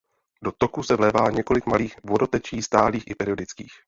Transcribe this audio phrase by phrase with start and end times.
[0.43, 3.71] Do toku se vlévá několik malých vodotečí stálých i periodických.